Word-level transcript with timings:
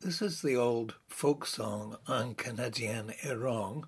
This 0.00 0.22
is 0.22 0.40
the 0.40 0.54
old 0.54 0.94
folk 1.08 1.46
song 1.46 1.96
Un 2.06 2.36
Canadien 2.36 3.12
errant 3.24 3.86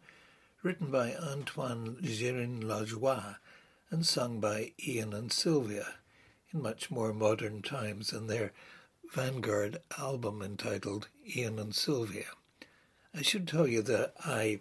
written 0.64 0.90
by 0.90 1.14
Antoine 1.14 1.96
Gérin 2.02 2.64
Lajoie 2.64 3.36
and 3.92 4.04
sung 4.04 4.40
by 4.40 4.72
Ian 4.84 5.12
and 5.12 5.30
Sylvia 5.30 5.94
in 6.52 6.60
much 6.60 6.90
more 6.90 7.12
modern 7.12 7.62
times 7.62 8.10
than 8.10 8.26
their 8.26 8.52
Vanguard 9.12 9.78
album 9.98 10.42
entitled 10.42 11.08
Ian 11.34 11.58
and 11.58 11.74
Sylvia. 11.74 12.26
I 13.14 13.22
should 13.22 13.48
tell 13.48 13.66
you 13.66 13.80
that 13.82 14.12
I 14.22 14.60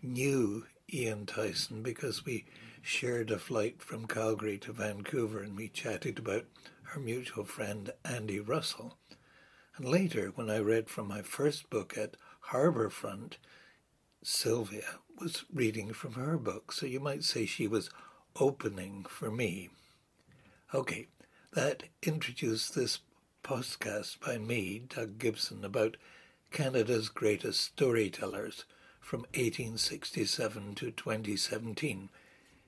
knew 0.00 0.66
Ian 0.92 1.26
Tyson 1.26 1.82
because 1.82 2.24
we 2.24 2.46
shared 2.80 3.32
a 3.32 3.40
flight 3.40 3.82
from 3.82 4.06
Calgary 4.06 4.56
to 4.58 4.72
Vancouver 4.72 5.42
and 5.42 5.56
we 5.56 5.68
chatted 5.68 6.20
about 6.20 6.44
our 6.94 7.00
mutual 7.00 7.44
friend 7.44 7.90
Andy 8.04 8.38
Russell. 8.38 8.96
And 9.76 9.88
later, 9.88 10.30
when 10.32 10.48
I 10.48 10.58
read 10.58 10.88
from 10.88 11.08
my 11.08 11.22
first 11.22 11.68
book 11.68 11.98
at 11.98 12.16
Harbourfront, 12.50 13.34
Sylvia 14.22 15.00
was 15.20 15.44
reading 15.52 15.92
from 15.92 16.12
her 16.12 16.38
book, 16.38 16.70
so 16.70 16.86
you 16.86 17.00
might 17.00 17.24
say 17.24 17.46
she 17.46 17.66
was 17.66 17.90
opening 18.38 19.06
for 19.08 19.30
me. 19.30 19.70
Okay, 20.72 21.08
that 21.52 21.82
introduced 22.02 22.76
this 22.76 23.00
podcast 23.42 24.20
by 24.20 24.38
me, 24.38 24.82
Doug 24.88 25.18
Gibson, 25.18 25.64
about 25.64 25.96
Canada's 26.50 27.08
greatest 27.08 27.60
storytellers 27.60 28.64
from 29.00 29.20
1867 29.34 30.74
to 30.74 30.90
2017. 30.90 32.08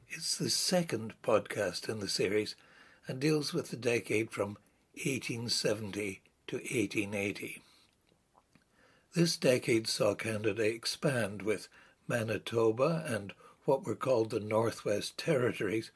It's 0.09 0.37
the 0.37 0.51
second 0.51 1.15
podcast 1.23 1.89
in 1.89 2.01
the 2.01 2.09
series 2.09 2.57
and 3.07 3.21
deals 3.21 3.53
with 3.53 3.71
the 3.71 3.77
decade 3.77 4.31
from 4.31 4.57
1870 4.95 6.21
to 6.47 6.57
1880. 6.57 7.63
This 9.15 9.37
decade 9.37 9.89
saw 9.89 10.15
Canada 10.15 10.63
expand 10.63 11.43
with 11.43 11.69
Manitoba 12.07 13.05
and 13.07 13.33
what 13.65 13.85
were 13.85 13.95
called 13.95 14.31
the 14.31 14.41
Northwest 14.41 15.19
Territories 15.19 15.91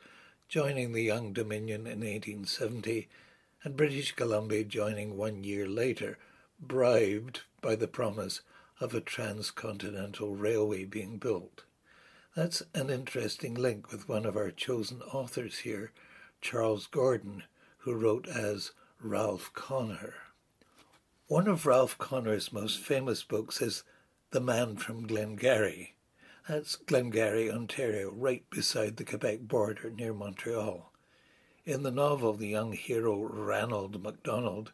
joining 0.49 0.93
the 0.93 1.03
Young 1.03 1.33
Dominion 1.33 1.87
in 1.87 2.01
1870 2.01 3.09
and 3.65 3.77
British 3.79 4.13
Columbia 4.13 4.63
joining 4.63 5.17
one 5.17 5.43
year 5.43 5.67
later, 5.67 6.19
bribed 6.61 7.41
by 7.63 7.75
the 7.75 7.89
promise 7.89 8.43
of 8.79 8.95
a 8.95 9.01
transcontinental 9.01 10.37
railway 10.37 10.85
being 10.85 11.17
built. 11.17 11.65
That's 12.37 12.63
an 12.75 12.91
interesting 12.91 13.55
link 13.55 13.91
with 13.91 14.09
one 14.09 14.27
of 14.27 14.37
our 14.37 14.51
chosen 14.51 15.01
authors 15.03 15.61
here, 15.61 15.93
Charles 16.43 16.87
Gordon, 16.87 17.45
who 17.79 17.95
wrote 17.95 18.29
as 18.29 18.73
Ralph 19.01 19.51
Connor. 19.55 20.15
One 21.27 21.49
of 21.49 21.65
Ralph 21.65 21.97
Connor's 21.97 22.53
most 22.53 22.79
famous 22.79 23.23
books 23.23 23.63
is 23.63 23.83
The 24.31 24.41
Man 24.41 24.77
from 24.77 25.07
Glengarry. 25.07 25.95
That's 26.47 26.77
Glengarry, 26.77 27.51
Ontario, 27.51 28.13
right 28.13 28.45
beside 28.51 28.99
the 28.99 29.05
Quebec 29.05 29.41
border 29.41 29.91
near 29.91 30.13
Montreal. 30.13 30.93
In 31.67 31.83
the 31.83 31.91
novel, 31.91 32.35
the 32.35 32.49
young 32.49 32.73
hero 32.75 33.23
Ranald 33.23 34.03
MacDonald 34.03 34.73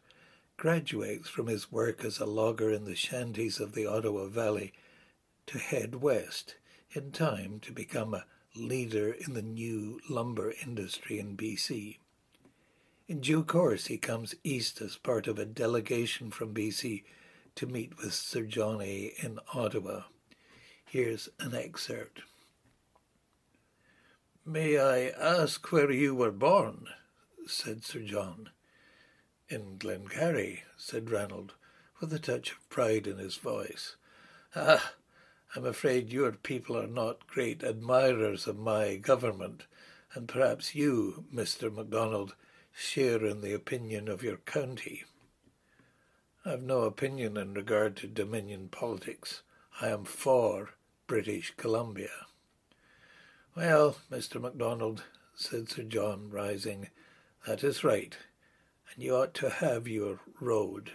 graduates 0.57 1.29
from 1.29 1.47
his 1.47 1.71
work 1.71 2.03
as 2.03 2.19
a 2.19 2.25
logger 2.25 2.69
in 2.69 2.83
the 2.83 2.95
shanties 2.95 3.61
of 3.61 3.73
the 3.73 3.85
Ottawa 3.85 4.25
Valley 4.25 4.73
to 5.45 5.57
head 5.57 5.95
west 5.95 6.55
in 6.91 7.13
time 7.13 7.61
to 7.61 7.71
become 7.71 8.13
a 8.13 8.25
leader 8.57 9.09
in 9.09 9.33
the 9.33 9.41
new 9.41 10.01
lumber 10.09 10.53
industry 10.65 11.17
in 11.17 11.37
BC. 11.37 11.97
In 13.07 13.21
due 13.21 13.45
course, 13.45 13.85
he 13.85 13.97
comes 13.97 14.35
east 14.43 14.81
as 14.81 14.97
part 14.97 15.27
of 15.27 15.39
a 15.39 15.45
delegation 15.45 16.29
from 16.29 16.53
BC 16.53 17.03
to 17.55 17.65
meet 17.65 17.97
with 17.99 18.13
Sir 18.13 18.43
John 18.43 18.81
A. 18.81 19.13
in 19.23 19.39
Ottawa. 19.53 20.03
Here's 20.83 21.29
an 21.39 21.55
excerpt. 21.55 22.23
May 24.45 24.79
I 24.79 25.09
ask 25.09 25.71
where 25.71 25.91
you 25.91 26.15
were 26.15 26.31
born? 26.31 26.87
said 27.45 27.83
Sir 27.83 27.99
John. 27.99 28.49
In 29.49 29.77
Glengarry, 29.77 30.63
said 30.75 31.11
Ranald, 31.11 31.53
with 31.99 32.11
a 32.11 32.17
touch 32.17 32.53
of 32.53 32.67
pride 32.67 33.05
in 33.05 33.19
his 33.19 33.35
voice. 33.35 33.97
Ah, 34.55 34.93
I'm 35.55 35.63
afraid 35.63 36.11
your 36.11 36.31
people 36.31 36.75
are 36.75 36.87
not 36.87 37.27
great 37.27 37.61
admirers 37.61 38.47
of 38.47 38.57
my 38.57 38.95
government, 38.95 39.67
and 40.15 40.27
perhaps 40.27 40.73
you, 40.73 41.25
Mr. 41.31 41.71
MacDonald, 41.71 42.33
share 42.73 43.23
in 43.23 43.41
the 43.41 43.53
opinion 43.53 44.07
of 44.07 44.23
your 44.23 44.37
county. 44.37 45.03
I've 46.43 46.63
no 46.63 46.81
opinion 46.81 47.37
in 47.37 47.53
regard 47.53 47.95
to 47.97 48.07
Dominion 48.07 48.69
politics. 48.69 49.43
I 49.79 49.89
am 49.89 50.03
for 50.03 50.71
British 51.05 51.53
Columbia. 51.57 52.25
Well, 53.53 53.97
Mr. 54.09 54.39
MacDonald, 54.39 55.03
said 55.35 55.69
Sir 55.69 55.83
John, 55.83 56.29
rising, 56.29 56.87
that 57.45 57.65
is 57.65 57.83
right, 57.83 58.15
and 58.93 59.03
you 59.03 59.13
ought 59.13 59.33
to 59.35 59.49
have 59.49 59.89
your 59.89 60.21
road. 60.39 60.93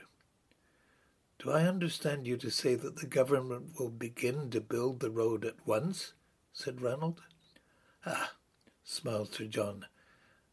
Do 1.39 1.51
I 1.51 1.67
understand 1.67 2.27
you 2.27 2.39
to 2.39 2.51
say 2.51 2.75
that 2.75 2.97
the 2.97 3.07
government 3.07 3.79
will 3.79 3.91
begin 3.91 4.49
to 4.51 4.63
build 4.63 5.01
the 5.01 5.11
road 5.11 5.45
at 5.45 5.67
once? 5.67 6.15
said 6.55 6.81
Ranald. 6.81 7.21
Ah, 8.07 8.33
smiled 8.83 9.35
Sir 9.35 9.45
John, 9.45 9.85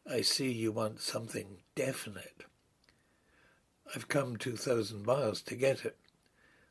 I 0.06 0.20
see 0.20 0.52
you 0.52 0.72
want 0.72 1.00
something 1.00 1.62
definite. 1.74 2.44
I've 3.96 4.08
come 4.08 4.36
two 4.36 4.56
thousand 4.58 5.06
miles 5.06 5.40
to 5.40 5.56
get 5.56 5.86
it. 5.86 5.96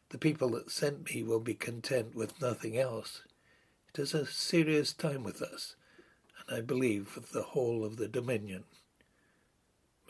The 0.09 0.19
people 0.19 0.49
that 0.49 0.69
sent 0.69 1.09
me 1.09 1.23
will 1.23 1.39
be 1.39 1.55
content 1.55 2.13
with 2.13 2.39
nothing 2.39 2.77
else. 2.77 3.23
It 3.95 4.01
is 4.01 4.15
a 4.15 4.25
serious 4.25 4.91
time 4.91 5.23
with 5.23 5.39
us, 5.43 5.75
and 6.39 6.57
I 6.57 6.61
believe 6.61 7.13
with 7.13 7.31
the 7.31 7.43
whole 7.43 7.85
of 7.85 7.97
the 7.97 8.07
Dominion. 8.07 8.63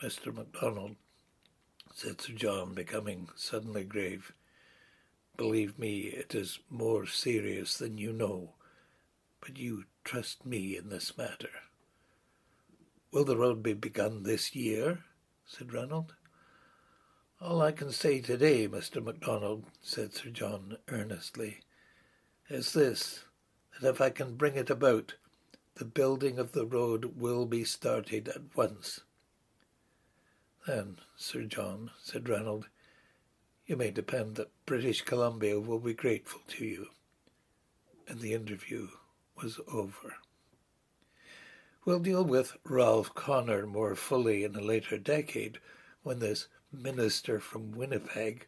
Mr. 0.02 0.34
MacDonald, 0.34 0.96
said 1.92 2.18
Sir 2.18 2.32
John, 2.32 2.72
becoming 2.72 3.28
suddenly 3.36 3.84
grave, 3.84 4.32
believe 5.36 5.78
me, 5.78 6.04
it 6.04 6.34
is 6.34 6.60
more 6.70 7.04
serious 7.04 7.76
than 7.76 7.98
you 7.98 8.14
know, 8.14 8.54
but 9.42 9.58
you 9.58 9.84
trust 10.02 10.46
me 10.46 10.78
in 10.78 10.88
this 10.88 11.18
matter. 11.18 11.50
Will 13.12 13.26
the 13.26 13.36
road 13.36 13.62
be 13.62 13.74
begun 13.74 14.22
this 14.22 14.54
year? 14.56 15.04
said 15.44 15.74
Ranald. 15.74 16.14
All 17.38 17.60
I 17.60 17.72
can 17.72 17.92
say 17.92 18.22
today, 18.22 18.66
Mr. 18.66 19.04
MacDonald, 19.04 19.66
said 19.82 20.14
Sir 20.14 20.30
John 20.30 20.78
earnestly, 20.88 21.60
is 22.48 22.72
this 22.72 23.24
that 23.80 23.88
if 23.88 24.00
I 24.00 24.10
can 24.10 24.36
bring 24.36 24.56
it 24.56 24.70
about, 24.70 25.14
the 25.76 25.84
building 25.84 26.38
of 26.38 26.52
the 26.52 26.64
road 26.64 27.16
will 27.16 27.46
be 27.46 27.64
started 27.64 28.28
at 28.28 28.56
once. 28.56 29.00
Then, 30.66 30.98
Sir 31.16 31.42
John, 31.42 31.90
said 32.02 32.28
Ranald, 32.28 32.68
you 33.66 33.76
may 33.76 33.90
depend 33.90 34.36
that 34.36 34.52
British 34.66 35.02
Columbia 35.02 35.58
will 35.58 35.80
be 35.80 35.94
grateful 35.94 36.40
to 36.48 36.64
you. 36.64 36.86
And 38.06 38.20
the 38.20 38.34
interview 38.34 38.88
was 39.42 39.58
over. 39.72 40.16
We'll 41.84 41.98
deal 42.00 42.24
with 42.24 42.56
Ralph 42.64 43.14
Connor 43.14 43.66
more 43.66 43.94
fully 43.94 44.44
in 44.44 44.54
a 44.54 44.60
later 44.60 44.96
decade 44.96 45.58
when 46.02 46.18
this 46.18 46.48
minister 46.72 47.40
from 47.40 47.72
Winnipeg 47.72 48.46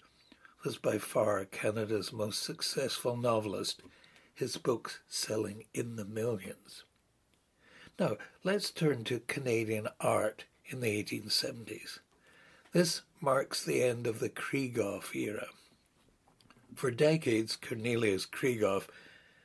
was 0.65 0.79
by 0.79 0.99
far 0.99 1.45
Canada's 1.45 2.13
most 2.13 2.43
successful 2.43 3.17
novelist 3.17 3.83
his 4.37 4.59
books 4.59 5.01
selling 5.09 5.65
in 5.75 5.97
the 5.97 6.05
millions. 6.05 6.85
Now, 7.99 8.19
let's 8.45 8.71
turn 8.71 9.03
to 9.05 9.21
Canadian 9.21 9.89
art 9.99 10.45
in 10.67 10.81
the 10.81 11.03
1870s. 11.03 12.01
This 12.73 13.01
marks 13.21 13.65
the 13.65 13.83
end 13.83 14.07
of 14.07 14.21
the 14.21 14.29
Krieghoff 14.29 15.15
era. 15.15 15.47
For 16.75 16.91
decades, 16.91 17.57
Cornelius 17.57 18.27
Krieghoff 18.27 18.89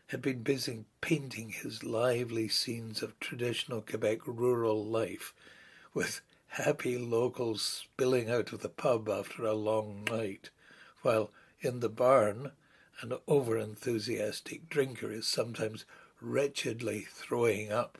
had 0.08 0.22
been 0.22 0.44
busy 0.44 0.84
painting 1.00 1.52
his 1.52 1.86
lively 1.86 2.50
scenes 2.50 3.02
of 3.02 3.18
traditional 3.22 3.80
Quebec 3.80 4.28
rural 4.28 4.86
life, 4.86 5.34
with 5.94 6.20
happy 6.48 6.98
locals 6.98 7.62
spilling 7.62 8.30
out 8.30 8.52
of 8.52 8.60
the 8.60 8.68
pub 8.68 9.08
after 9.08 9.46
a 9.46 9.54
long 9.54 10.06
night, 10.12 10.50
while 11.02 11.32
in 11.62 11.80
the 11.80 11.88
barn 11.88 12.52
an 13.02 13.14
over-enthusiastic 13.28 14.70
drinker 14.70 15.12
is 15.12 15.28
sometimes 15.28 15.86
wretchedly 16.22 17.08
throwing 17.10 17.72
up. 17.72 17.98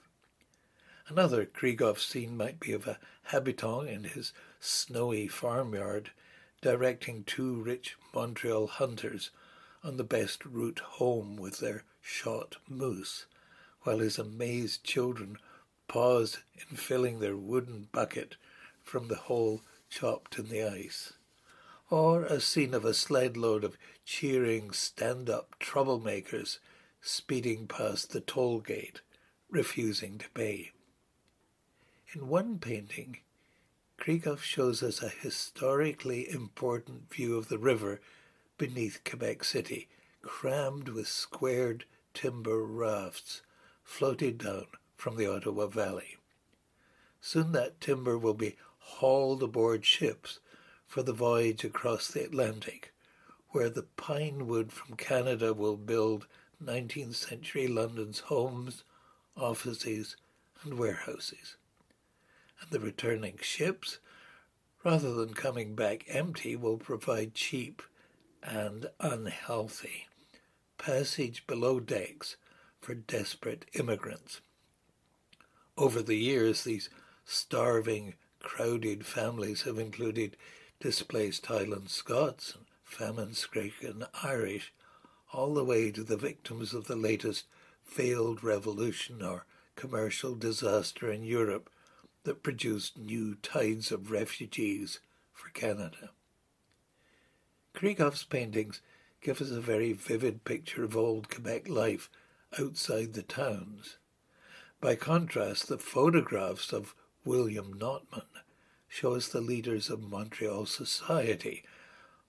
Another 1.08 1.46
Krieghoff 1.46 2.00
scene 2.00 2.38
might 2.38 2.60
be 2.60 2.72
of 2.72 2.88
a 2.88 3.00
habitant 3.24 3.90
in 3.90 4.04
his 4.04 4.32
snowy 4.60 5.28
farmyard, 5.28 6.12
directing 6.62 7.24
two 7.24 7.56
rich 7.56 7.96
Montreal 8.14 8.68
hunters 8.68 9.32
on 9.84 9.98
the 9.98 10.04
best 10.04 10.46
route 10.46 10.80
home 10.80 11.36
with 11.36 11.58
their 11.58 11.84
shot 12.02 12.58
moose, 12.70 13.26
while 13.82 13.98
his 13.98 14.20
amazed 14.20 14.84
children 14.84 15.38
paused 15.88 16.38
in 16.56 16.78
filling 16.78 17.20
their 17.20 17.36
wooden 17.36 17.90
bucket 17.92 18.36
from 18.84 19.08
the 19.08 19.16
hole 19.16 19.62
chopped 19.90 20.38
in 20.38 20.50
the 20.50 20.64
ice. 20.64 21.14
Or 21.92 22.24
a 22.24 22.40
scene 22.40 22.74
of 22.74 22.86
a 22.86 22.94
sled 22.94 23.36
load 23.36 23.66
of 23.66 23.78
cheering 24.06 24.72
stand-up 24.72 25.60
troublemakers 25.60 26.60
speeding 27.02 27.68
past 27.68 28.12
the 28.12 28.22
toll 28.22 28.62
gate, 28.62 29.02
refusing 29.50 30.18
to 30.20 30.30
pay. 30.30 30.72
In 32.14 32.30
one 32.30 32.60
painting, 32.60 33.18
Krieghoff 33.98 34.42
shows 34.42 34.82
us 34.82 35.04
a 35.04 35.10
historically 35.10 36.30
important 36.30 37.14
view 37.14 37.36
of 37.38 37.50
the 37.50 37.58
river 37.58 38.00
beneath 38.58 39.04
Quebec 39.04 39.44
City, 39.44 39.90
crammed 40.22 40.88
with 40.88 41.10
squared 41.10 41.84
timber 42.14 42.64
rafts 42.64 43.42
floated 43.84 44.38
down 44.38 44.68
from 44.96 45.18
the 45.18 45.30
Ottawa 45.30 45.68
Valley. 45.68 46.16
Soon 47.20 47.52
that 47.52 47.82
timber 47.82 48.18
will 48.18 48.34
be 48.34 48.56
hauled 48.78 49.44
aboard 49.44 49.84
ships 49.84 50.40
for 50.92 51.04
the 51.04 51.14
voyage 51.14 51.64
across 51.64 52.10
the 52.10 52.22
Atlantic, 52.22 52.94
where 53.52 53.70
the 53.70 53.86
pine 53.96 54.46
wood 54.46 54.74
from 54.74 54.98
Canada 54.98 55.54
will 55.54 55.78
build 55.78 56.28
19th 56.62 57.16
century 57.16 57.66
London's 57.66 58.20
homes, 58.20 58.84
offices, 59.38 60.18
and 60.66 60.78
warehouses. 60.78 61.56
And 62.60 62.72
the 62.72 62.82
returning 62.82 63.40
ships, 63.42 64.00
rather 64.84 65.14
than 65.14 65.34
coming 65.34 65.76
back 65.76 66.04
empty, 66.10 66.58
will 66.58 66.76
provide 66.76 67.36
cheap 67.36 67.82
and 68.44 68.88
unhealthy 69.00 70.10
passage 70.78 71.48
below 71.48 71.80
decks 71.80 72.36
for 72.82 72.96
desperate 72.96 73.64
immigrants. 73.72 74.42
Over 75.78 76.02
the 76.02 76.18
years, 76.18 76.66
these 76.66 76.90
starving, 77.24 78.16
crowded 78.42 79.06
families 79.06 79.62
have 79.62 79.80
included 79.80 80.36
displaced 80.82 81.46
Highland 81.46 81.90
Scots 81.90 82.56
and 82.56 82.66
famine-stricken 82.84 84.06
Irish, 84.24 84.74
all 85.32 85.54
the 85.54 85.64
way 85.64 85.92
to 85.92 86.04
the 86.04 86.18
victims 86.18 86.74
of 86.74 86.88
the 86.88 86.96
latest 86.96 87.46
failed 87.84 88.44
revolution 88.44 89.22
or 89.22 89.46
commercial 89.76 90.36
disaster 90.36 91.12
in 91.12 91.24
Europe 91.24 91.70
that 92.24 92.44
produced 92.44 92.98
new 92.98 93.36
tides 93.36 93.92
of 93.92 94.12
refugees 94.12 95.00
for 95.32 95.50
Canada. 95.50 96.10
Krieghoff's 97.74 98.24
paintings 98.24 98.82
give 99.22 99.40
us 99.40 99.52
a 99.52 99.62
very 99.62 99.94
vivid 99.94 100.44
picture 100.44 100.84
of 100.84 100.98
old 100.98 101.30
Quebec 101.30 101.70
life 101.70 102.10
outside 102.60 103.14
the 103.14 103.24
towns. 103.24 103.98
By 104.82 104.96
contrast, 104.96 105.68
the 105.68 105.78
photographs 105.78 106.74
of 106.74 106.96
William 107.24 107.72
Notman 107.74 108.24
show 108.92 109.16
us 109.16 109.30
the 109.30 109.40
leaders 109.40 109.90
of 109.90 110.02
Montreal 110.02 110.66
society, 110.66 111.64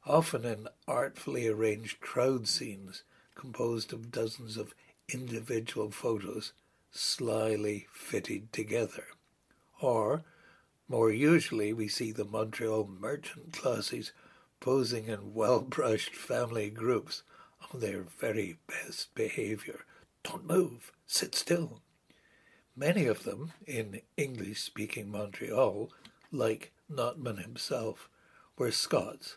often 0.06 0.44
in 0.44 0.68
artfully 0.86 1.48
arranged 1.48 1.98
crowd 1.98 2.46
scenes 2.46 3.02
composed 3.34 3.92
of 3.92 4.12
dozens 4.12 4.56
of 4.56 4.72
individual 5.12 5.90
photos 5.90 6.52
slyly 6.92 7.88
fitted 7.92 8.52
together. 8.52 9.06
Or, 9.80 10.22
more 10.88 11.10
usually, 11.10 11.72
we 11.72 11.88
see 11.88 12.12
the 12.12 12.24
Montreal 12.24 12.88
merchant 13.00 13.52
classes 13.52 14.12
posing 14.60 15.06
in 15.06 15.34
well-brushed 15.34 16.14
family 16.14 16.70
groups 16.70 17.24
on 17.72 17.80
their 17.80 18.02
very 18.20 18.58
best 18.68 19.12
behavior. 19.16 19.80
Don't 20.22 20.46
move, 20.46 20.92
sit 21.08 21.34
still. 21.34 21.80
Many 22.76 23.06
of 23.06 23.24
them, 23.24 23.52
in 23.66 24.02
English-speaking 24.16 25.10
Montreal, 25.10 25.90
like 26.32 26.72
Notman 26.88 27.36
himself, 27.36 28.08
were 28.56 28.72
Scots, 28.72 29.36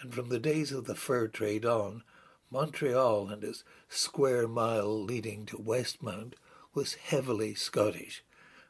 and 0.00 0.12
from 0.12 0.28
the 0.28 0.38
days 0.38 0.72
of 0.72 0.84
the 0.84 0.94
fur 0.94 1.28
trade 1.28 1.64
on, 1.64 2.02
Montreal 2.50 3.28
and 3.28 3.44
its 3.44 3.64
square 3.88 4.48
mile 4.48 5.02
leading 5.02 5.46
to 5.46 5.56
Westmount 5.56 6.34
was 6.74 6.94
heavily 6.94 7.54
Scottish, 7.54 8.24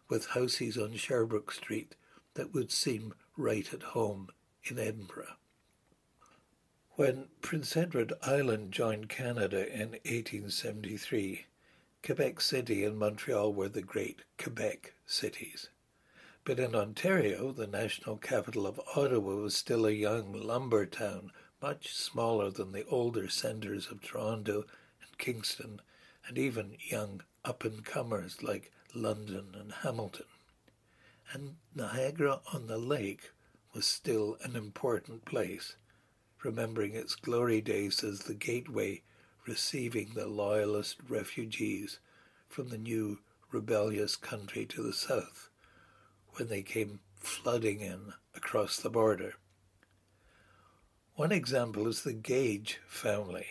with 0.09 0.27
houses 0.29 0.77
on 0.77 0.95
Sherbrooke 0.95 1.53
Street 1.53 1.95
that 2.35 2.53
would 2.55 2.71
seem 2.71 3.15
right 3.37 3.73
at 3.73 3.83
home 3.83 4.29
in 4.65 4.79
Edinburgh. 4.79 5.37
When 6.93 7.29
Prince 7.41 7.77
Edward 7.77 8.13
Island 8.23 8.73
joined 8.73 9.09
Canada 9.09 9.67
in 9.73 9.91
1873, 10.05 11.47
Quebec 12.03 12.41
City 12.41 12.85
and 12.85 12.99
Montreal 12.99 13.53
were 13.53 13.69
the 13.69 13.83
great 13.83 14.23
Quebec 14.37 14.95
cities. 15.07 15.69
But 16.49 16.61
in 16.61 16.75
Ontario, 16.75 17.53
the 17.53 17.67
national 17.67 18.17
capital 18.17 18.67
of 18.67 18.81
Ottawa 18.97 19.35
was 19.35 19.55
still 19.55 19.85
a 19.85 19.91
young 19.91 20.33
lumber 20.33 20.87
town, 20.87 21.31
much 21.61 21.93
smaller 21.93 22.51
than 22.51 22.73
the 22.73 22.87
older 22.87 23.29
centres 23.29 23.89
of 23.91 24.01
Toronto 24.01 24.65
and 25.03 25.19
Kingston, 25.19 25.83
and 26.27 26.39
even 26.39 26.79
young 26.81 27.23
up-and-comers 27.45 28.43
like 28.43 28.73
London 28.95 29.55
and 29.61 29.73
Hamilton. 29.73 30.25
And 31.35 31.57
Niagara 31.75 32.41
on 32.55 32.67
the 32.67 32.79
Lake 32.79 33.31
was 33.75 33.85
still 33.85 34.39
an 34.43 34.57
important 34.57 35.27
place 35.27 35.77
remembering 36.43 36.95
its 36.95 37.15
glory 37.15 37.61
days 37.61 38.03
as 38.03 38.21
the 38.21 38.33
gateway 38.33 39.03
receiving 39.47 40.15
the 40.15 40.27
loyalist 40.27 40.97
refugees 41.11 41.99
from 42.49 42.71
the 42.71 42.79
new 42.79 43.19
rebellious 43.53 44.17
country 44.17 44.65
to 44.65 44.83
the 44.83 44.95
south 44.95 45.51
when 46.39 46.49
they 46.49 46.63
came 46.63 47.01
flooding 47.17 47.81
in 47.81 48.13
across 48.35 48.79
the 48.79 48.91
border. 48.91 49.35
One 51.17 51.33
example 51.33 51.89
is 51.89 52.03
the 52.03 52.13
Gage 52.13 52.79
family 52.87 53.47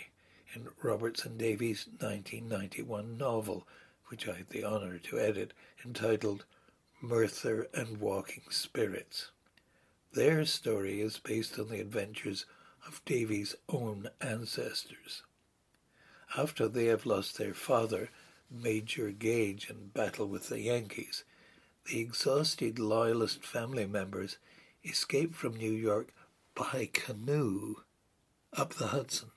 in 0.54 0.70
Robertson 0.82 1.38
Davies' 1.38 1.86
1991 2.00 3.18
novel, 3.18 3.68
which 4.08 4.26
I 4.26 4.36
had 4.36 4.50
the 4.50 4.64
honour 4.64 5.00
to 5.00 5.20
edit, 5.20 5.54
entitled 5.86 6.46
Murther 7.02 7.68
and 7.74 7.98
Walking 7.98 8.44
Spirits. 8.50 9.32
Their 10.14 10.46
story 10.46 11.02
is 11.02 11.20
based 11.20 11.60
on 11.60 11.68
the 11.68 11.82
adventures 11.82 12.46
of 12.88 13.04
Davies' 13.04 13.56
own 13.68 14.10
ancestors. 14.22 15.24
After 16.38 16.70
they 16.70 16.86
have 16.86 17.06
lost 17.06 17.38
their 17.38 17.54
father, 17.54 18.10
Major 18.50 19.12
Gage, 19.12 19.70
in 19.70 19.88
battle 19.90 20.28
with 20.28 20.48
the 20.48 20.62
Yankees, 20.62 21.26
the 21.88 22.00
exhausted 22.02 22.80
Loyalist 22.80 23.46
family 23.46 23.86
members 23.86 24.38
escaped 24.84 25.36
from 25.36 25.56
New 25.56 25.72
York 25.72 26.14
by 26.54 26.90
canoe 26.92 27.76
up 28.52 28.74
the 28.74 28.88
Hudson, 28.88 29.32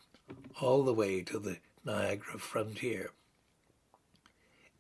all 0.61 0.83
the 0.83 0.95
way 0.95 1.23
to 1.23 1.39
the 1.39 1.59
Niagara 1.85 2.39
frontier. 2.39 3.11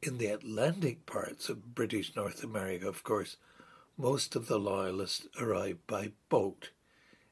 In 0.02 0.18
the 0.18 0.26
Atlantic 0.26 1.06
parts 1.06 1.48
of 1.48 1.74
British 1.74 2.16
North 2.16 2.42
America, 2.42 2.88
of 2.88 3.04
course, 3.04 3.36
most 3.96 4.34
of 4.34 4.48
the 4.48 4.58
Loyalists 4.58 5.26
arrived 5.38 5.86
by 5.86 6.12
boat 6.28 6.70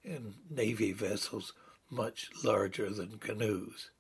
in 0.05 0.35
navy 0.51 0.93
vessels 0.93 1.53
much 1.91 2.31
larger 2.45 2.91
than 2.91 3.19
canoes. 3.19 3.91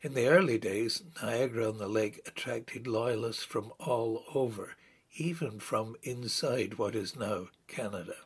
In 0.00 0.14
the 0.14 0.28
early 0.28 0.58
days, 0.58 1.02
Niagara 1.22 1.68
on 1.68 1.78
the 1.78 1.88
Lake 1.88 2.20
attracted 2.26 2.86
loyalists 2.86 3.42
from 3.44 3.72
all 3.78 4.24
over, 4.34 4.76
even 5.16 5.60
from 5.60 5.94
inside 6.02 6.76
what 6.76 6.94
is 6.94 7.16
now 7.16 7.46
Canada. 7.68 8.16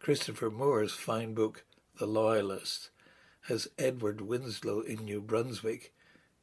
Christopher 0.00 0.50
Moore's 0.50 0.94
fine 0.94 1.34
book, 1.34 1.64
The 1.98 2.06
Loyalists, 2.06 2.90
has 3.42 3.68
Edward 3.78 4.20
Winslow 4.20 4.80
in 4.80 5.04
New 5.04 5.20
Brunswick 5.20 5.92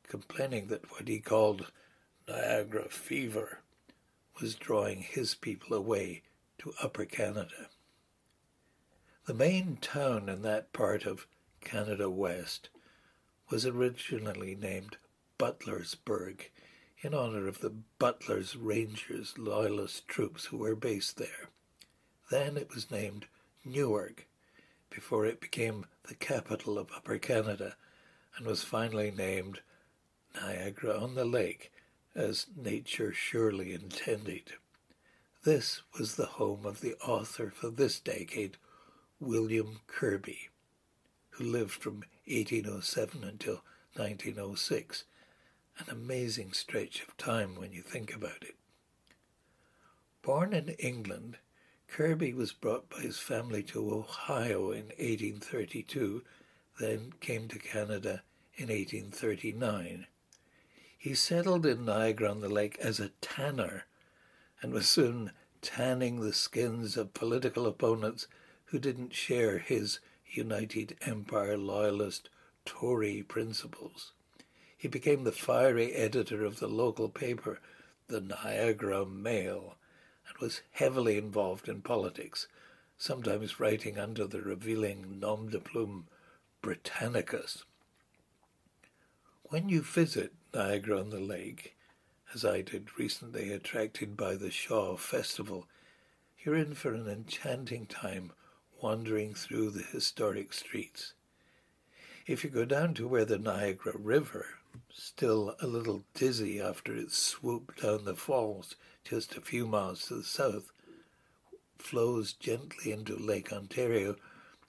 complaining 0.07 0.67
that 0.67 0.91
what 0.91 1.07
he 1.07 1.19
called 1.19 1.71
Niagara 2.27 2.89
fever 2.89 3.59
was 4.39 4.55
drawing 4.55 5.01
his 5.01 5.33
people 5.35 5.75
away 5.75 6.21
to 6.59 6.73
Upper 6.81 7.05
Canada. 7.05 7.69
The 9.25 9.33
main 9.33 9.77
town 9.81 10.29
in 10.29 10.41
that 10.43 10.73
part 10.73 11.05
of 11.05 11.27
Canada 11.61 12.09
West 12.09 12.69
was 13.49 13.65
originally 13.65 14.55
named 14.55 14.97
Butlersburg 15.37 16.49
in 17.01 17.13
honor 17.13 17.47
of 17.47 17.61
the 17.61 17.73
Butlers 17.97 18.55
Rangers 18.55 19.37
loyalist 19.37 20.07
troops 20.07 20.45
who 20.45 20.57
were 20.57 20.75
based 20.75 21.17
there. 21.17 21.49
Then 22.29 22.57
it 22.57 22.73
was 22.73 22.91
named 22.91 23.27
Newark 23.63 24.27
before 24.89 25.25
it 25.25 25.39
became 25.39 25.85
the 26.07 26.15
capital 26.15 26.77
of 26.77 26.91
Upper 26.95 27.17
Canada 27.17 27.75
and 28.35 28.45
was 28.45 28.63
finally 28.63 29.11
named 29.11 29.61
Niagara 30.35 30.99
on 30.99 31.15
the 31.15 31.25
Lake 31.25 31.71
as 32.15 32.47
nature 32.55 33.13
surely 33.13 33.73
intended. 33.73 34.53
This 35.45 35.81
was 35.97 36.15
the 36.15 36.25
home 36.25 36.65
of 36.65 36.81
the 36.81 36.95
author 36.95 37.49
for 37.49 37.69
this 37.69 37.99
decade, 37.99 38.57
William 39.21 39.79
Kirby, 39.87 40.49
who 41.31 41.45
lived 41.45 41.71
from 41.71 42.03
1807 42.25 43.23
until 43.23 43.61
1906, 43.95 45.05
an 45.79 45.89
amazing 45.89 46.51
stretch 46.51 47.01
of 47.01 47.15
time 47.17 47.55
when 47.55 47.71
you 47.71 47.81
think 47.81 48.13
about 48.13 48.43
it. 48.43 48.55
Born 50.21 50.53
in 50.53 50.69
England, 50.79 51.37
Kirby 51.87 52.33
was 52.33 52.51
brought 52.51 52.89
by 52.89 52.99
his 52.99 53.17
family 53.17 53.63
to 53.63 53.93
Ohio 53.93 54.71
in 54.71 54.87
1832, 54.97 56.23
then 56.79 57.13
came 57.19 57.47
to 57.47 57.57
Canada 57.57 58.23
in 58.55 58.67
1839. 58.67 60.05
He 60.97 61.15
settled 61.15 61.65
in 61.65 61.85
Niagara 61.85 62.29
on 62.29 62.41
the 62.41 62.49
Lake 62.49 62.77
as 62.79 62.99
a 62.99 63.09
tanner 63.21 63.85
and 64.61 64.73
was 64.73 64.89
soon 64.89 65.31
tanning 65.61 66.19
the 66.19 66.33
skins 66.33 66.97
of 66.97 67.13
political 67.13 67.65
opponents 67.65 68.27
who 68.65 68.79
didn't 68.79 69.13
share 69.13 69.59
his 69.59 69.99
United 70.25 70.97
Empire 71.01 71.57
Loyalist 71.57 72.29
Tory 72.65 73.23
principles. 73.23 74.11
He 74.79 74.87
became 74.87 75.25
the 75.25 75.33
fiery 75.33 75.91
editor 75.91 76.45
of 76.45 76.59
the 76.59 76.69
local 76.69 77.09
paper, 77.09 77.59
the 78.07 78.21
Niagara 78.21 79.05
Mail, 79.05 79.75
and 80.25 80.37
was 80.37 80.61
heavily 80.71 81.17
involved 81.17 81.67
in 81.67 81.81
politics, 81.81 82.47
sometimes 82.97 83.59
writing 83.59 83.99
under 83.99 84.25
the 84.25 84.41
revealing 84.41 85.19
nom 85.19 85.49
de 85.49 85.59
plume 85.59 86.07
Britannicus. 86.61 87.65
When 89.43 89.67
you 89.67 89.81
visit 89.81 90.31
Niagara 90.53 91.01
on 91.01 91.09
the 91.09 91.19
Lake, 91.19 91.75
as 92.33 92.45
I 92.45 92.61
did 92.61 92.97
recently, 92.97 93.51
attracted 93.51 94.15
by 94.15 94.35
the 94.35 94.49
Shaw 94.49 94.95
Festival, 94.95 95.67
you're 96.39 96.55
in 96.55 96.73
for 96.73 96.93
an 96.93 97.09
enchanting 97.09 97.85
time 97.85 98.31
wandering 98.81 99.33
through 99.33 99.71
the 99.71 99.83
historic 99.83 100.53
streets. 100.53 101.11
If 102.25 102.45
you 102.45 102.49
go 102.49 102.63
down 102.63 102.93
to 102.93 103.09
where 103.09 103.25
the 103.25 103.37
Niagara 103.37 103.97
River, 103.97 104.45
still 104.93 105.55
a 105.61 105.67
little 105.67 106.03
dizzy 106.13 106.61
after 106.61 106.95
its 106.95 107.17
swoop 107.17 107.75
down 107.81 108.05
the 108.05 108.15
falls 108.15 108.75
just 109.03 109.35
a 109.35 109.41
few 109.41 109.65
miles 109.65 110.07
to 110.07 110.15
the 110.15 110.23
south, 110.23 110.71
flows 111.77 112.33
gently 112.33 112.91
into 112.91 113.15
Lake 113.15 113.51
Ontario, 113.51 114.15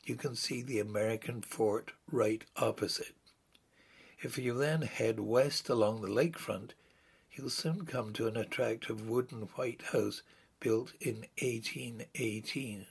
you 0.04 0.14
can 0.14 0.34
see 0.34 0.62
the 0.62 0.78
American 0.78 1.42
fort 1.42 1.92
right 2.10 2.44
opposite. 2.56 3.14
If 4.22 4.38
you 4.38 4.54
then 4.54 4.82
head 4.82 5.20
west 5.20 5.68
along 5.68 6.00
the 6.00 6.08
lakefront, 6.08 6.70
you'll 7.32 7.50
soon 7.50 7.84
come 7.86 8.12
to 8.14 8.26
an 8.26 8.36
attractive 8.36 9.08
wooden 9.08 9.42
white 9.56 9.82
house 9.92 10.22
built 10.60 10.92
in 11.00 11.26
1818. 11.40 12.86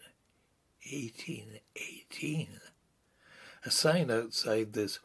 1818. 0.92 2.48
A 3.66 3.72
sign 3.72 4.10
outside 4.10 4.74
this 4.74 5.00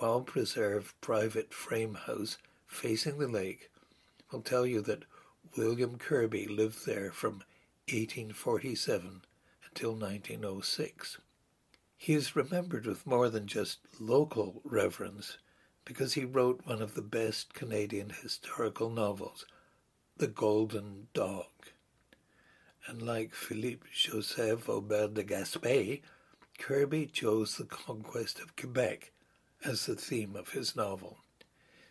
well 0.00 0.20
preserved 0.20 1.00
private 1.00 1.54
frame 1.54 1.94
house 1.94 2.38
facing 2.66 3.18
the 3.18 3.28
lake 3.28 3.70
will 4.30 4.42
tell 4.42 4.66
you 4.66 4.80
that 4.82 5.04
William 5.56 5.96
Kirby 5.96 6.46
lived 6.46 6.84
there 6.86 7.10
from 7.12 7.44
1847 7.88 9.22
until 9.68 9.92
1906. 9.92 11.18
He 11.96 12.12
is 12.12 12.36
remembered 12.36 12.86
with 12.86 13.06
more 13.06 13.30
than 13.30 13.46
just 13.46 13.78
local 13.98 14.60
reverence 14.64 15.38
because 15.84 16.14
he 16.14 16.24
wrote 16.24 16.66
one 16.66 16.82
of 16.82 16.94
the 16.94 17.02
best 17.02 17.54
Canadian 17.54 18.10
historical 18.10 18.90
novels, 18.90 19.46
The 20.16 20.26
Golden 20.26 21.06
Dog. 21.14 21.46
And 22.86 23.00
like 23.00 23.32
Philippe 23.32 23.86
Joseph 23.94 24.68
Aubert 24.68 25.14
de 25.14 25.24
Gaspé, 25.24 26.02
Kirby 26.58 27.06
chose 27.06 27.56
the 27.56 27.64
conquest 27.64 28.40
of 28.40 28.56
Quebec 28.56 29.12
as 29.66 29.86
the 29.86 29.96
theme 29.96 30.36
of 30.36 30.50
his 30.50 30.76
novel. 30.76 31.18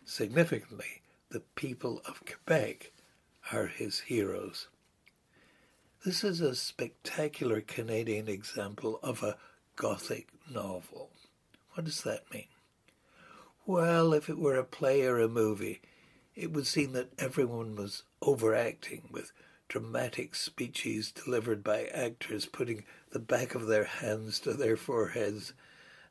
Significantly, 0.04 1.02
the 1.30 1.42
people 1.56 2.00
of 2.06 2.24
Quebec 2.24 2.92
are 3.52 3.66
his 3.66 4.00
heroes. 4.00 4.68
This 6.04 6.24
is 6.24 6.40
a 6.40 6.54
spectacular 6.54 7.60
Canadian 7.60 8.28
example 8.28 8.98
of 9.02 9.22
a 9.22 9.36
Gothic 9.76 10.28
novel. 10.50 11.10
What 11.74 11.84
does 11.84 12.02
that 12.02 12.32
mean? 12.32 12.46
Well, 13.66 14.14
if 14.14 14.30
it 14.30 14.38
were 14.38 14.56
a 14.56 14.64
play 14.64 15.02
or 15.02 15.18
a 15.18 15.28
movie, 15.28 15.82
it 16.34 16.52
would 16.52 16.66
seem 16.66 16.92
that 16.92 17.12
everyone 17.18 17.76
was 17.76 18.04
overacting 18.22 19.08
with 19.10 19.32
dramatic 19.68 20.34
speeches 20.34 21.12
delivered 21.12 21.62
by 21.62 21.86
actors 21.86 22.46
putting 22.46 22.84
the 23.10 23.18
back 23.18 23.54
of 23.54 23.66
their 23.66 23.84
hands 23.84 24.38
to 24.40 24.54
their 24.54 24.76
foreheads 24.76 25.52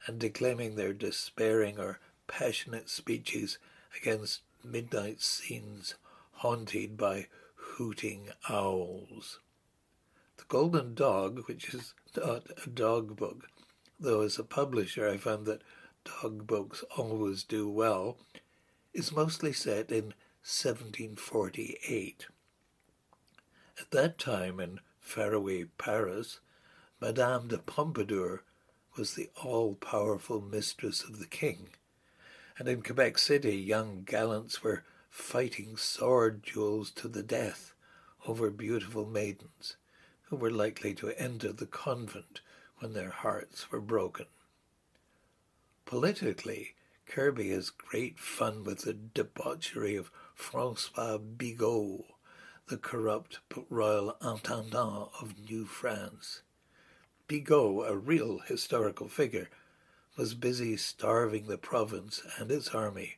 and 0.05 0.19
declaiming 0.19 0.75
their 0.75 0.93
despairing 0.93 1.79
or 1.79 1.99
passionate 2.27 2.89
speeches 2.89 3.57
against 4.01 4.41
midnight 4.63 5.21
scenes 5.21 5.95
haunted 6.33 6.97
by 6.97 7.27
hooting 7.55 8.29
owls. 8.49 9.39
The 10.37 10.43
Golden 10.47 10.93
Dog, 10.93 11.47
which 11.47 11.73
is 11.73 11.93
not 12.15 12.43
a 12.65 12.69
dog 12.69 13.15
book, 13.15 13.49
though 13.99 14.21
as 14.21 14.37
a 14.37 14.43
publisher 14.43 15.09
I 15.09 15.17
found 15.17 15.45
that 15.45 15.61
dog 16.03 16.45
books 16.45 16.83
always 16.97 17.43
do 17.43 17.69
well, 17.69 18.17
is 18.93 19.11
mostly 19.11 19.53
set 19.53 19.91
in 19.91 20.13
1748. 20.43 22.27
At 23.79 23.91
that 23.91 24.17
time 24.17 24.59
in 24.59 24.79
faraway 24.99 25.65
Paris, 25.77 26.39
Madame 27.01 27.47
de 27.47 27.57
Pompadour 27.57 28.43
was 28.97 29.13
the 29.13 29.29
all-powerful 29.43 30.41
mistress 30.41 31.03
of 31.03 31.19
the 31.19 31.27
king, 31.27 31.69
and 32.57 32.67
in 32.67 32.81
Quebec 32.81 33.17
City 33.17 33.55
young 33.55 34.03
gallants 34.03 34.63
were 34.63 34.83
fighting 35.09 35.77
sword 35.77 36.41
duels 36.41 36.91
to 36.91 37.07
the 37.07 37.23
death 37.23 37.73
over 38.27 38.49
beautiful 38.49 39.05
maidens 39.05 39.77
who 40.23 40.35
were 40.35 40.51
likely 40.51 40.93
to 40.93 41.11
enter 41.19 41.51
the 41.51 41.65
convent 41.65 42.41
when 42.79 42.93
their 42.93 43.11
hearts 43.11 43.71
were 43.71 43.81
broken. 43.81 44.25
Politically, 45.85 46.73
Kirby 47.05 47.51
has 47.51 47.69
great 47.69 48.19
fun 48.19 48.63
with 48.63 48.79
the 48.79 48.93
debauchery 48.93 49.95
of 49.95 50.11
Francois 50.33 51.17
Bigot, 51.17 52.05
the 52.67 52.77
corrupt 52.77 53.39
but 53.47 53.65
royal 53.69 54.17
intendant 54.21 55.09
of 55.21 55.35
New 55.47 55.65
France. 55.65 56.41
Bigot, 57.27 57.89
a 57.89 57.97
real 57.97 58.37
historical 58.39 59.09
figure, 59.09 59.49
was 60.15 60.35
busy 60.35 60.77
starving 60.77 61.47
the 61.47 61.57
province 61.57 62.21
and 62.37 62.51
its 62.51 62.69
army, 62.69 63.17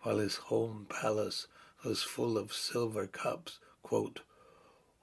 while 0.00 0.16
his 0.16 0.36
home 0.36 0.86
palace 0.88 1.48
was 1.84 2.02
full 2.02 2.38
of 2.38 2.54
silver 2.54 3.06
cups, 3.06 3.58
quote, 3.82 4.20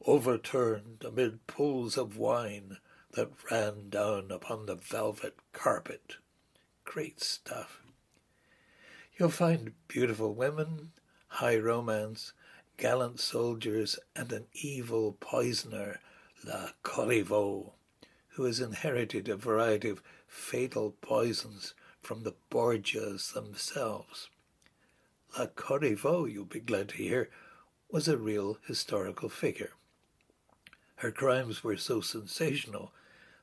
overturned 0.04 1.04
amid 1.06 1.46
pools 1.46 1.96
of 1.96 2.18
wine 2.18 2.78
that 3.12 3.30
ran 3.52 3.90
down 3.90 4.32
upon 4.32 4.66
the 4.66 4.76
velvet 4.76 5.36
carpet. 5.54 6.16
Great 6.86 7.22
stuff. 7.22 7.82
You'll 9.16 9.30
find 9.30 9.74
beautiful 9.88 10.34
women, 10.34 10.92
high 11.28 11.58
romance, 11.58 12.34
gallant 12.78 13.20
soldiers, 13.20 14.00
and 14.16 14.32
an 14.32 14.48
evil 14.54 15.18
poisoner, 15.20 16.00
La 16.44 16.70
Corriveau, 16.84 17.74
who 18.30 18.44
has 18.44 18.60
inherited 18.60 19.28
a 19.28 19.36
variety 19.36 19.90
of 19.90 20.04
fatal 20.28 20.96
poisons 21.02 21.74
from 22.02 22.24
the 22.24 22.36
Borgias 22.50 23.32
themselves. 23.34 24.30
La 25.38 25.48
Corriveau, 25.48 26.26
you'll 26.26 26.46
be 26.46 26.60
glad 26.60 26.90
to 26.90 26.98
hear, 26.98 27.30
was 27.90 28.08
a 28.08 28.18
real 28.18 28.58
historical 28.66 29.30
figure. 29.30 29.74
Her 30.98 31.12
crimes 31.12 31.64
were 31.64 31.78
so 31.78 32.02
sensational 32.02 32.94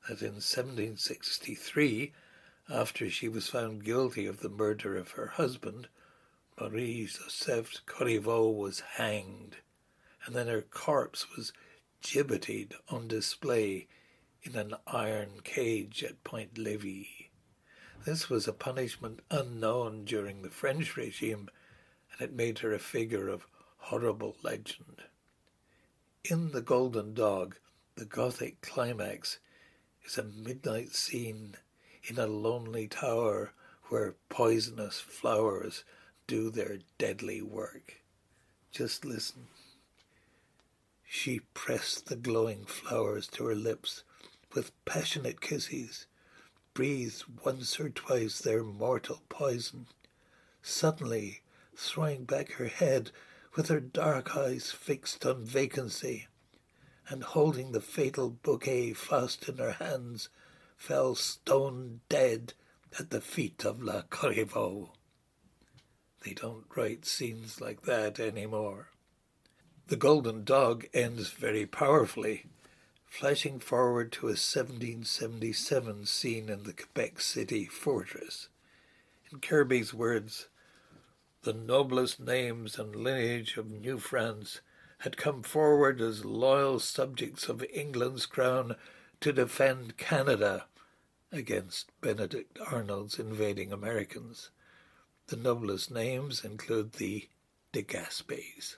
that 0.08 0.22
in 0.22 0.34
1763, 0.34 2.12
after 2.68 3.08
she 3.10 3.28
was 3.28 3.48
found 3.48 3.84
guilty 3.84 4.26
of 4.26 4.40
the 4.40 4.48
murder 4.48 4.96
of 4.96 5.12
her 5.12 5.28
husband, 5.28 5.88
Marie 6.60 7.06
Joseph 7.06 7.82
Corriveau 7.86 8.50
was 8.54 8.80
hanged, 8.80 9.56
and 10.24 10.34
then 10.34 10.48
her 10.48 10.62
corpse 10.62 11.34
was 11.36 11.52
gibbeted 12.02 12.74
on 12.88 13.08
display 13.08 13.86
in 14.46 14.54
an 14.54 14.74
iron 14.86 15.40
cage 15.42 16.04
at 16.04 16.22
Point 16.22 16.56
Levis. 16.56 17.06
This 18.04 18.30
was 18.30 18.46
a 18.46 18.52
punishment 18.52 19.20
unknown 19.30 20.04
during 20.04 20.42
the 20.42 20.50
French 20.50 20.96
regime, 20.96 21.48
and 22.12 22.20
it 22.20 22.32
made 22.32 22.60
her 22.60 22.72
a 22.72 22.78
figure 22.78 23.28
of 23.28 23.48
horrible 23.78 24.36
legend. 24.44 25.02
In 26.24 26.52
The 26.52 26.62
Golden 26.62 27.12
Dog, 27.12 27.56
the 27.96 28.04
Gothic 28.04 28.60
climax 28.60 29.38
is 30.04 30.16
a 30.16 30.22
midnight 30.22 30.94
scene 30.94 31.56
in 32.04 32.18
a 32.18 32.26
lonely 32.26 32.86
tower 32.86 33.52
where 33.88 34.14
poisonous 34.28 35.00
flowers 35.00 35.82
do 36.28 36.50
their 36.50 36.78
deadly 36.98 37.42
work. 37.42 38.02
Just 38.70 39.04
listen. 39.04 39.48
She 41.04 41.40
pressed 41.54 42.06
the 42.06 42.16
glowing 42.16 42.64
flowers 42.64 43.26
to 43.28 43.46
her 43.46 43.54
lips 43.54 44.04
with 44.56 44.72
passionate 44.86 45.40
kisses, 45.40 46.06
breathed 46.72 47.24
once 47.44 47.78
or 47.78 47.90
twice 47.90 48.38
their 48.38 48.64
mortal 48.64 49.20
poison. 49.28 49.86
Suddenly, 50.62 51.42
throwing 51.76 52.24
back 52.24 52.52
her 52.52 52.68
head 52.68 53.10
with 53.54 53.68
her 53.68 53.80
dark 53.80 54.34
eyes 54.34 54.72
fixed 54.72 55.26
on 55.26 55.44
vacancy, 55.44 56.26
and 57.08 57.22
holding 57.22 57.72
the 57.72 57.80
fatal 57.82 58.30
bouquet 58.30 58.94
fast 58.94 59.46
in 59.48 59.58
her 59.58 59.72
hands, 59.72 60.30
fell 60.76 61.14
stone 61.14 62.00
dead 62.08 62.54
at 62.98 63.10
the 63.10 63.20
feet 63.20 63.64
of 63.64 63.82
La 63.82 64.02
Corriveau. 64.02 64.90
They 66.24 66.32
don't 66.32 66.64
write 66.74 67.04
scenes 67.04 67.60
like 67.60 67.82
that 67.82 68.18
anymore. 68.18 68.88
The 69.88 69.96
Golden 69.96 70.44
Dog 70.44 70.86
ends 70.92 71.30
very 71.30 71.66
powerfully, 71.66 72.46
flashing 73.06 73.58
forward 73.58 74.12
to 74.12 74.26
a 74.26 74.36
1777 74.36 76.06
scene 76.06 76.48
in 76.48 76.64
the 76.64 76.72
Quebec 76.72 77.20
City 77.20 77.64
fortress. 77.64 78.48
In 79.32 79.40
Kirby's 79.40 79.94
words, 79.94 80.48
the 81.42 81.52
noblest 81.52 82.20
names 82.20 82.78
and 82.78 82.94
lineage 82.94 83.56
of 83.56 83.70
New 83.70 83.98
France 83.98 84.60
had 84.98 85.16
come 85.16 85.42
forward 85.42 86.00
as 86.00 86.24
loyal 86.24 86.78
subjects 86.80 87.48
of 87.48 87.64
England's 87.72 88.26
crown 88.26 88.76
to 89.20 89.32
defend 89.32 89.96
Canada 89.96 90.66
against 91.32 91.90
Benedict 92.00 92.58
Arnold's 92.70 93.18
invading 93.18 93.72
Americans. 93.72 94.50
The 95.28 95.36
noblest 95.36 95.90
names 95.90 96.44
include 96.44 96.94
the 96.94 97.28
de 97.72 97.82
Gaspes. 97.82 98.76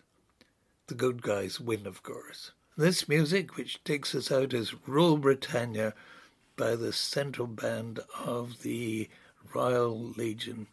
The 0.87 0.95
good 0.95 1.23
guys 1.23 1.61
win, 1.61 1.87
of 1.87 2.03
course. 2.03 2.53
This 2.79 3.09
music, 3.09 3.57
which 3.57 3.83
takes 3.83 4.15
us 4.15 4.31
out, 4.31 4.55
is 4.55 4.87
Rule 4.87 5.19
Britannia 5.19 5.95
by 6.57 6.77
the 6.77 6.93
central 6.93 7.49
band 7.49 7.99
of 8.25 8.63
the 8.63 9.09
Royal 9.53 9.99
Legion 9.99 10.69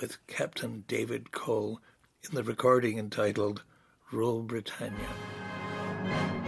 with 0.00 0.26
Captain 0.26 0.84
David 0.88 1.32
Cole 1.32 1.78
in 2.26 2.34
the 2.34 2.42
recording 2.42 2.98
entitled 2.98 3.62
Rule 4.10 4.42
Britannia. 4.42 6.39